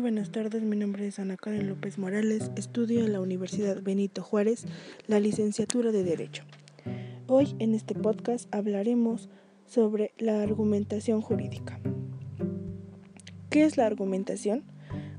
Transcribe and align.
buenas 0.00 0.30
tardes, 0.30 0.62
mi 0.62 0.76
nombre 0.76 1.06
es 1.06 1.18
Ana 1.18 1.36
Karen 1.36 1.68
López 1.68 1.98
Morales, 1.98 2.50
estudio 2.56 3.04
en 3.04 3.12
la 3.12 3.20
Universidad 3.20 3.82
Benito 3.82 4.22
Juárez 4.22 4.64
la 5.06 5.20
licenciatura 5.20 5.92
de 5.92 6.04
Derecho. 6.04 6.44
Hoy 7.26 7.54
en 7.58 7.74
este 7.74 7.94
podcast 7.94 8.52
hablaremos 8.54 9.28
sobre 9.66 10.12
la 10.18 10.42
argumentación 10.42 11.20
jurídica. 11.20 11.80
¿Qué 13.48 13.64
es 13.64 13.76
la 13.76 13.86
argumentación? 13.86 14.64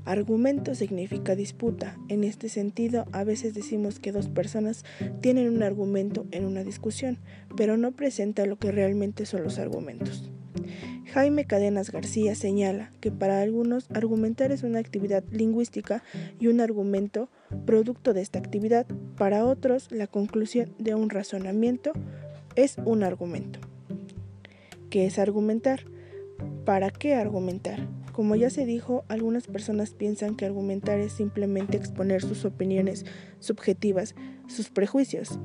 Argumento 0.04 0.74
significa 0.74 1.34
disputa. 1.36 1.96
En 2.08 2.24
este 2.24 2.48
sentido, 2.48 3.06
a 3.12 3.24
veces 3.24 3.54
decimos 3.54 4.00
que 4.00 4.12
dos 4.12 4.28
personas 4.28 4.84
tienen 5.20 5.48
un 5.48 5.62
argumento 5.62 6.26
en 6.30 6.44
una 6.44 6.64
discusión, 6.64 7.18
pero 7.56 7.76
no 7.76 7.92
presenta 7.92 8.46
lo 8.46 8.58
que 8.58 8.72
realmente 8.72 9.26
son 9.26 9.44
los 9.44 9.58
argumentos. 9.58 10.31
Jaime 11.12 11.44
Cadenas 11.44 11.92
García 11.92 12.34
señala 12.34 12.90
que 13.00 13.10
para 13.10 13.42
algunos 13.42 13.86
argumentar 13.90 14.50
es 14.50 14.62
una 14.62 14.78
actividad 14.78 15.22
lingüística 15.30 16.02
y 16.40 16.46
un 16.46 16.62
argumento 16.62 17.28
producto 17.66 18.14
de 18.14 18.22
esta 18.22 18.38
actividad, 18.38 18.86
para 19.18 19.44
otros 19.44 19.92
la 19.92 20.06
conclusión 20.06 20.72
de 20.78 20.94
un 20.94 21.10
razonamiento 21.10 21.92
es 22.56 22.76
un 22.86 23.02
argumento. 23.02 23.60
¿Qué 24.88 25.04
es 25.04 25.18
argumentar? 25.18 25.80
¿Para 26.64 26.88
qué 26.88 27.14
argumentar? 27.14 27.86
Como 28.12 28.34
ya 28.34 28.48
se 28.48 28.64
dijo, 28.64 29.04
algunas 29.08 29.48
personas 29.48 29.92
piensan 29.92 30.34
que 30.34 30.46
argumentar 30.46 30.98
es 30.98 31.12
simplemente 31.12 31.76
exponer 31.76 32.22
sus 32.22 32.46
opiniones 32.46 33.04
subjetivas, 33.38 34.14
sus 34.46 34.70
prejuicios, 34.70 35.38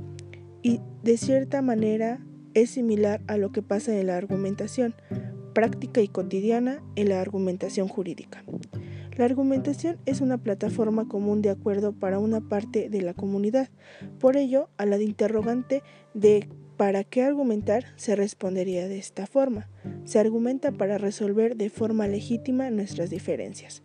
y 0.63 0.79
de 1.03 1.17
cierta 1.17 1.61
manera 1.61 2.21
es 2.53 2.69
similar 2.69 3.21
a 3.27 3.35
lo 3.35 3.51
que 3.51 3.61
pasa 3.61 3.93
en 3.99 4.07
la 4.07 4.17
argumentación, 4.17 4.95
práctica 5.57 6.01
y 6.01 6.07
cotidiana 6.07 6.83
en 6.95 7.09
la 7.09 7.19
argumentación 7.19 7.87
jurídica. 7.87 8.43
La 9.15 9.25
argumentación 9.25 9.97
es 10.05 10.21
una 10.21 10.37
plataforma 10.37 11.07
común 11.07 11.41
de 11.41 11.49
acuerdo 11.49 11.93
para 11.93 12.19
una 12.19 12.41
parte 12.41 12.89
de 12.89 13.01
la 13.01 13.15
comunidad. 13.15 13.67
Por 14.19 14.37
ello, 14.37 14.69
a 14.77 14.85
la 14.85 15.01
interrogante 15.01 15.81
de 16.13 16.47
¿para 16.77 17.03
qué 17.03 17.23
argumentar? 17.23 17.85
se 17.95 18.15
respondería 18.15 18.87
de 18.87 18.99
esta 18.99 19.25
forma. 19.25 19.67
Se 20.05 20.19
argumenta 20.19 20.73
para 20.73 20.99
resolver 20.99 21.55
de 21.55 21.71
forma 21.71 22.07
legítima 22.07 22.69
nuestras 22.69 23.09
diferencias. 23.09 23.81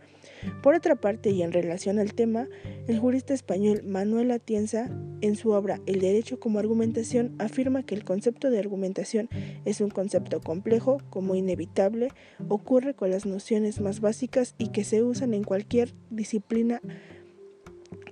Por 0.62 0.74
otra 0.74 0.96
parte, 0.96 1.30
y 1.30 1.42
en 1.42 1.52
relación 1.52 1.98
al 1.98 2.14
tema, 2.14 2.48
el 2.86 2.98
jurista 2.98 3.34
español 3.34 3.82
Manuel 3.84 4.30
Atienza, 4.30 4.90
en 5.20 5.36
su 5.36 5.50
obra 5.50 5.80
El 5.86 6.00
derecho 6.00 6.40
como 6.40 6.58
argumentación, 6.58 7.34
afirma 7.38 7.84
que 7.84 7.94
el 7.94 8.04
concepto 8.04 8.50
de 8.50 8.58
argumentación 8.58 9.28
es 9.64 9.80
un 9.80 9.90
concepto 9.90 10.40
complejo, 10.40 10.98
como 11.10 11.34
inevitable, 11.34 12.08
ocurre 12.48 12.94
con 12.94 13.10
las 13.10 13.26
nociones 13.26 13.80
más 13.80 14.00
básicas 14.00 14.54
y 14.58 14.68
que 14.68 14.84
se 14.84 15.02
usan 15.02 15.34
en 15.34 15.44
cualquier 15.44 15.94
disciplina, 16.10 16.80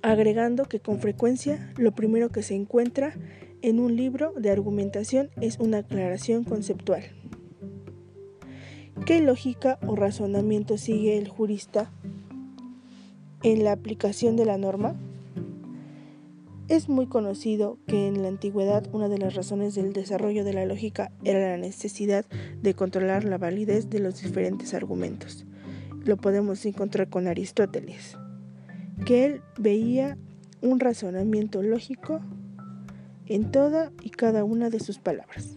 agregando 0.03 0.65
que 0.65 0.81
con 0.81 1.01
frecuencia 1.01 1.73
lo 1.77 1.93
primero 1.95 2.31
que 2.31 2.43
se 2.43 2.55
encuentra 2.55 3.15
en 3.63 3.81
un 3.81 3.97
libro 3.97 4.33
de 4.37 4.51
argumentación 4.51 5.31
es 5.41 5.59
una 5.59 5.79
aclaración 5.79 6.45
conceptual. 6.45 7.03
¿Qué 9.07 9.21
lógica 9.21 9.79
o 9.87 9.97
razonamiento 9.97 10.79
sigue 10.79 11.19
el 11.19 11.29
jurista 11.29 11.91
en 13.43 13.65
la 13.65 13.73
aplicación 13.73 14.37
de 14.37 14.45
la 14.45 14.59
norma? 14.59 14.95
Es 16.69 16.89
muy 16.89 17.07
conocido 17.07 17.79
que 17.87 18.07
en 18.07 18.23
la 18.23 18.29
antigüedad 18.29 18.89
una 18.93 19.09
de 19.09 19.19
las 19.19 19.35
razones 19.35 19.75
del 19.75 19.93
desarrollo 19.93 20.45
de 20.45 20.53
la 20.53 20.67
lógica 20.67 21.11
era 21.25 21.51
la 21.51 21.57
necesidad 21.57 22.25
de 22.63 22.75
controlar 22.75 23.25
la 23.25 23.39
validez 23.39 23.91
de 23.91 23.99
los 23.99 24.23
diferentes 24.23 24.73
argumentos. 24.73 25.47
Lo 26.05 26.17
podemos 26.17 26.65
encontrar 26.67 27.09
con 27.09 27.27
Aristóteles, 27.27 28.17
que 29.05 29.27
él 29.27 29.43
veía 29.59 30.17
un 30.63 30.79
razonamiento 30.79 31.63
lógico 31.63 32.21
en 33.27 33.51
toda 33.51 33.91
y 34.03 34.11
cada 34.11 34.45
una 34.45 34.71
de 34.71 34.81
sus 34.81 34.99
palabras. 34.99 35.57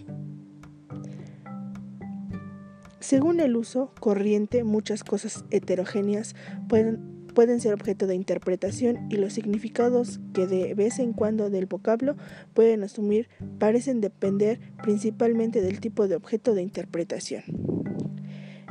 Según 2.99 3.39
el 3.41 3.55
uso 3.57 3.91
corriente, 3.99 4.63
muchas 4.63 5.03
cosas 5.03 5.43
heterogéneas 5.51 6.35
pueden 6.69 7.22
pueden 7.33 7.59
ser 7.59 7.73
objeto 7.73 8.07
de 8.07 8.15
interpretación 8.15 9.07
y 9.09 9.17
los 9.17 9.33
significados 9.33 10.19
que 10.33 10.47
de 10.47 10.73
vez 10.73 10.99
en 10.99 11.13
cuando 11.13 11.49
del 11.49 11.65
vocablo 11.65 12.15
pueden 12.53 12.83
asumir 12.83 13.29
parecen 13.59 14.01
depender 14.01 14.59
principalmente 14.81 15.61
del 15.61 15.79
tipo 15.79 16.07
de 16.07 16.15
objeto 16.15 16.53
de 16.53 16.61
interpretación. 16.61 17.43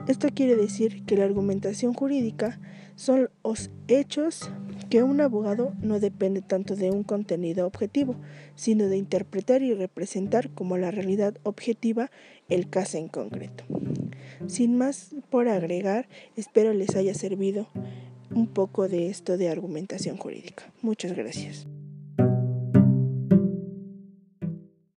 Esto 0.08 0.28
quiere 0.34 0.56
decir 0.56 1.04
que 1.04 1.16
la 1.16 1.24
argumentación 1.24 1.94
jurídica 1.94 2.60
son 2.96 3.30
los 3.44 3.70
hechos 3.86 4.50
que 4.90 5.02
un 5.02 5.20
abogado 5.20 5.74
no 5.80 6.00
depende 6.00 6.42
tanto 6.42 6.74
de 6.76 6.90
un 6.90 7.04
contenido 7.04 7.66
objetivo, 7.66 8.16
sino 8.56 8.88
de 8.88 8.96
interpretar 8.96 9.62
y 9.62 9.74
representar 9.74 10.50
como 10.50 10.76
la 10.76 10.90
realidad 10.90 11.36
objetiva 11.44 12.10
el 12.48 12.68
caso 12.68 12.98
en 12.98 13.08
concreto. 13.08 13.64
Sin 14.46 14.76
más 14.76 15.14
por 15.30 15.48
agregar, 15.48 16.08
espero 16.36 16.72
les 16.74 16.96
haya 16.96 17.14
servido 17.14 17.68
un 18.34 18.46
poco 18.46 18.88
de 18.88 19.08
esto 19.08 19.36
de 19.36 19.48
argumentación 19.48 20.16
jurídica. 20.16 20.64
Muchas 20.82 21.12
gracias. 21.12 21.66